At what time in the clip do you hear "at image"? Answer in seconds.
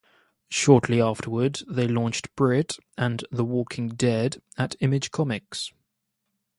4.57-5.11